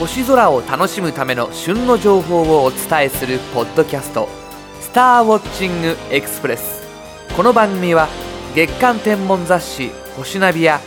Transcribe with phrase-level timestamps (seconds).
[0.00, 4.30] 星空を楽しむための旬の情報をお伝えするポッドキャスト
[4.80, 6.82] 「スターウォッチングエクスプレス」
[7.36, 8.08] この番組は
[8.54, 10.80] 月間天文雑誌「星ナビ」や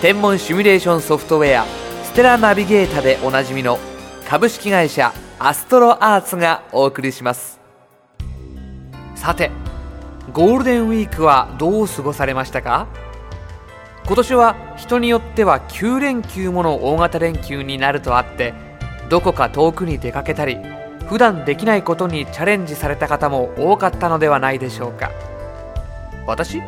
[0.00, 1.66] 天文シミュレーションソフトウェア
[2.06, 3.80] 「ステラナビゲータ」でおなじみの
[4.28, 7.58] 株式会社アストロアーツがお送りします。
[9.16, 9.50] さて
[10.32, 12.86] ゴールデンウィークはどう過ごされましたか？
[14.04, 18.52] 今年は人によっては9連休もの大型連休になるとあって
[19.08, 20.58] どこか遠くに出かけたり
[21.06, 25.10] 普段できないことにチャレンジされた方も多かったのではないでしょうか。
[26.26, 26.60] 私？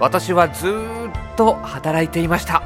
[0.00, 0.72] 私はずっ
[1.36, 2.62] と働いていました。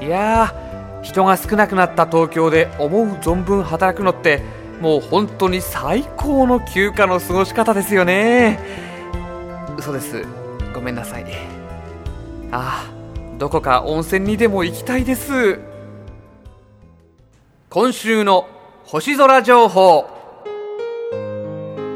[0.00, 0.54] いや
[1.02, 4.42] 人が少なくなった東京で思う存分働くのって
[4.80, 8.58] もう本当に最高の休暇の過ごし方ですよね。
[9.78, 10.24] 嘘です。
[10.74, 11.55] ごめんなさい。
[12.52, 15.58] ああどこか温泉にでも行きたいです。
[17.68, 18.48] 今週の
[18.84, 20.06] 星空情報。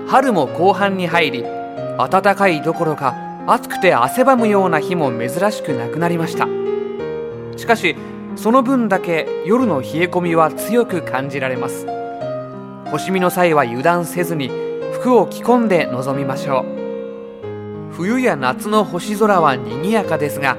[0.08, 1.44] 春も後半に入り
[1.98, 3.14] 暖かいどころか
[3.46, 6.48] 暑くて汗ばむような日も珍しくなくなりました。
[7.56, 7.96] しかし
[8.36, 11.86] その分だけ夜の冷え込みは強く感じられます。
[12.90, 14.50] 星見の際は油断せずに
[14.94, 16.79] 服を着込んで臨みましょう。
[18.00, 20.56] 冬や夏の星空は賑やかですが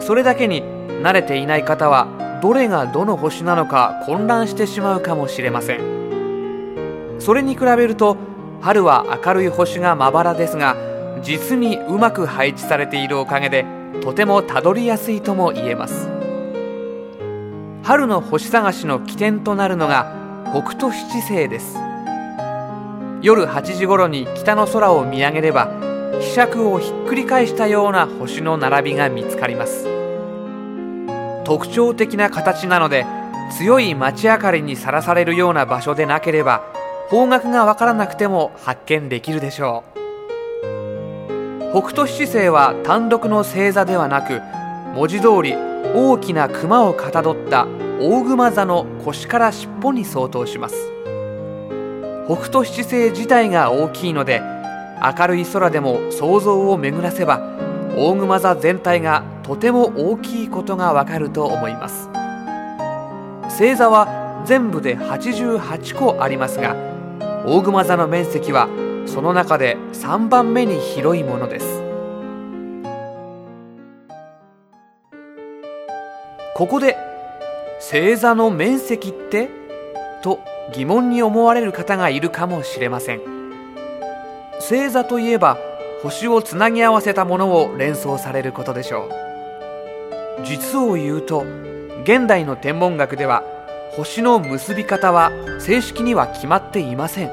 [0.00, 0.64] それだけに
[1.04, 7.20] 慣れていない方はどれがどの星なのか混乱してしまうかもしれません。
[7.20, 8.16] それに比べると
[8.60, 10.74] 春は明るい星がまばらですが
[11.22, 13.64] 実にうまく配置されているおかげで
[14.02, 16.08] とてもたどりやすいとも言えます。
[17.84, 20.12] 春の星探しの起点となるのが
[20.52, 21.78] 北斗七星です。
[23.22, 25.89] 夜8時頃に北の空を見上げれば
[26.20, 29.88] ひしゃくをひっくり返したような星の並びが見つかります。
[31.44, 33.06] 特徴的な形なので
[33.56, 36.62] 強い街明かりにさらされるような場所でなければ
[37.08, 40.00] 方角がわからなくても発見できるでしょう。
[41.72, 44.40] 北斗七星は単独の星座ではなく
[44.94, 45.54] 文字通り
[45.94, 47.66] 大きな熊をかたどった
[48.00, 50.92] 大熊座の腰から尻尾に相当します。
[52.26, 54.59] 北斗七星自体が大きいので
[55.02, 57.40] 明るい空でも想像を巡らせば
[57.96, 62.08] 大熊座全体がとても大きいことがわかると思います。
[63.44, 66.74] 星座は全部で88個ありますが
[67.44, 68.68] 大熊座の面積は
[69.06, 71.82] その中で3番目に広いものです。
[76.54, 76.96] ここで
[77.80, 79.48] 星座の面積って？
[80.22, 80.38] と
[80.74, 83.39] 疑問に思われる方がいるかもしれません。
[84.70, 85.58] 星座といえば
[86.00, 90.44] 星をつなぎ合わせたものを連想されることでしょう。
[90.44, 91.44] 実を言うと
[92.04, 93.42] 現代の天文学では
[93.96, 97.32] 星の結び方は正式には決まっていません。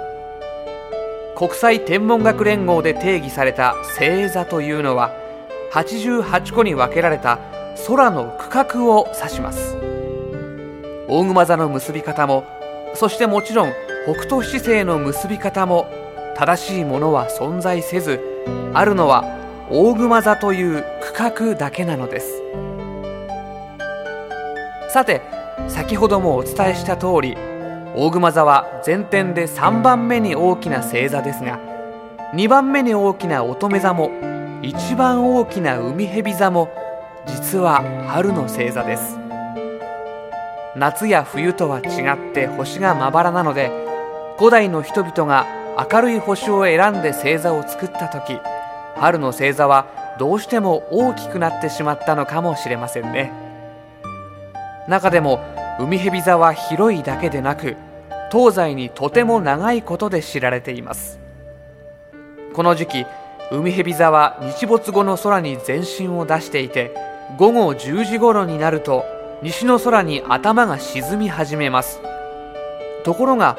[1.38, 5.12] 国際天文学連合で定義された星座というのは
[5.74, 7.38] 88個に分けられた
[7.88, 9.78] 空の区画を指します。
[11.08, 12.46] 大熊座の結び方も
[12.96, 13.74] そしてもちろん
[14.06, 15.86] 北斗七星の結び方も
[16.38, 18.22] 正しいものは存在せず
[18.76, 19.26] あるのは
[19.72, 22.44] 大熊座という区画だけなのです。
[24.90, 25.22] さて
[25.68, 27.36] 先ほどもお伝えした通り
[27.96, 31.60] 大熊座は全天で3番目に大きな星座ですが
[32.36, 34.12] 2番目に大きな乙女座も
[34.62, 36.70] 一番大きな海蛇座も
[37.26, 39.18] 実は春の星座です。
[40.76, 43.72] 夏や冬とは違って星がまばらなので
[44.38, 48.40] 古代の人々が明るい星を選んで星座を作った時
[48.96, 53.32] 春の星座はどうしても大きくなってしまったのかもしれませんね。
[54.88, 55.40] 中でも
[55.80, 57.76] 海蛇座は広いだけでなく
[58.32, 61.20] 東西にとても長いことで知られています。
[62.54, 63.06] この時期
[63.52, 66.92] 海蛇座は日没後の空に全身を出していて
[67.38, 69.06] 午後10時頃になると
[69.44, 72.02] 西の空に頭が沈み始めます。
[73.04, 73.58] ところが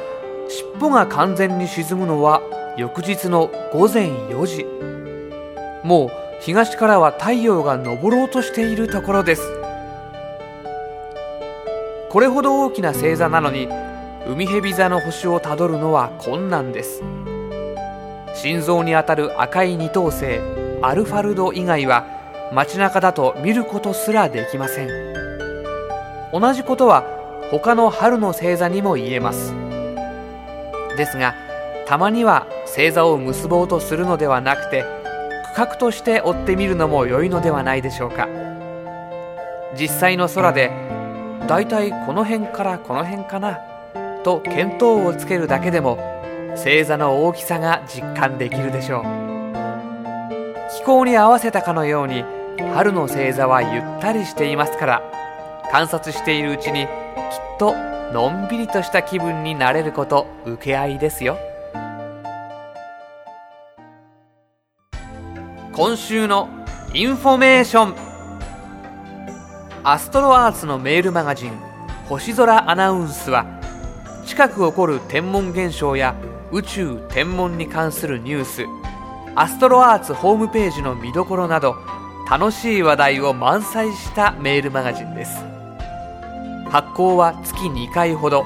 [0.48, 2.40] 尻尾が完全に沈むのは
[2.76, 4.66] 翌日の午前4時。
[5.84, 6.08] もう
[6.40, 9.42] 東からは太陽が昇ろうとしているところです。
[12.08, 13.68] これほど大きな星座なのに
[14.26, 17.02] 海蛇座の星をたどるのは困難です。
[18.34, 20.40] 心臓にあたる赤い二等星
[20.80, 22.06] アルファルド以外は
[22.54, 24.88] 街中だと見ることすらできません。
[26.32, 27.04] 同じことは
[27.50, 29.67] 他の春の星座にも言えます。
[30.98, 31.34] ですが
[31.86, 34.84] たまには星座を結ぼうとするのではなくて
[35.54, 38.28] 区画として追ってみるのも良いのではないでしょうか。
[39.78, 40.70] 実際の空で
[41.46, 43.58] だいたいこの辺からこの辺かな
[44.22, 45.98] と見当をつけるだけでも
[46.56, 49.04] 星座の大きさが実感できるでしょう。
[50.70, 52.24] 気候に合わせたかのように
[52.74, 55.02] 春の星座はゆったりしていますから
[55.70, 56.90] 観察しているうちにきっ
[57.58, 57.74] と
[58.12, 61.38] のんびりとした気分になれること受け合いですよ。
[65.74, 66.48] 今週の
[66.94, 67.94] インフォメーション。
[69.84, 71.52] アストロアーツのメールマガジン
[72.08, 73.46] 星空アナウンスは
[74.26, 76.14] 近く起こる天文現象や
[76.50, 78.64] 宇宙天文に関するニュース。
[79.34, 81.76] アストロアーツホームページの見どころなど
[82.28, 85.57] 楽しい話題を満載したメールマガジンです。
[86.70, 88.44] 発行は月2回ほど。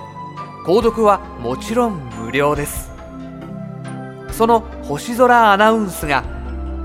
[0.65, 2.93] 購読はもちろん無料です。
[4.31, 6.25] その星空アナウンスが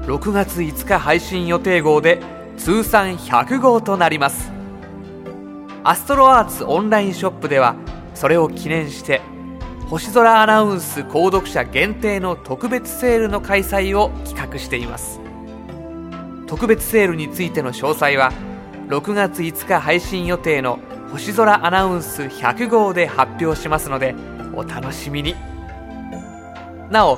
[0.07, 2.21] 6月5日配信予定号で
[2.57, 4.51] 通算100号となります。
[5.83, 7.75] アストロアーツオンラインショップでは
[8.13, 9.21] それを記念して
[9.87, 15.21] 星空アナウンス購読者限定の特別セールの開催を企画しています。
[16.47, 18.31] 特別セールについての詳細は
[18.87, 20.79] 6月5日配信予定の
[21.11, 24.15] 星空アナウンス100号で発表しますので
[24.53, 25.35] お楽しみに。
[26.89, 27.17] なお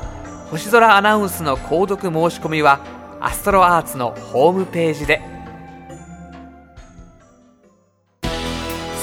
[0.50, 2.80] 星空アナウンスの購読申し込みは
[3.19, 5.21] アストロアーツのホームページで。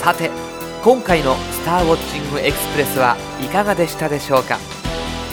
[0.02, 0.30] さて
[0.84, 4.58] 今回の「スターウォッチングエクスプレス」はいかがでしたでしょうか？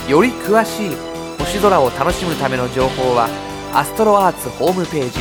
[0.10, 0.98] より詳しい
[1.38, 3.30] 星空を楽しむための情報は
[3.74, 5.20] アストロアーツホームページ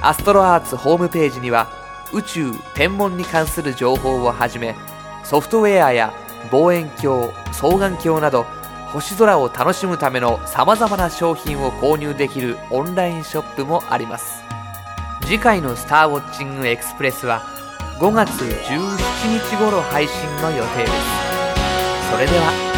[0.00, 1.68] アストロアーツホームページには
[2.12, 4.76] 宇宙天文に関する情報をはじめ
[5.24, 6.12] ソフトウェアや
[6.50, 8.44] 望遠鏡双眼鏡など
[8.92, 14.44] 星空を楽しむためのさまざまな商品を購入できるオンラインショップもあります。
[15.22, 17.42] 次回の「スターウォッチングエクスプレス」は
[17.98, 20.92] 5月17日頃配信の予定です。
[22.10, 22.73] それでは。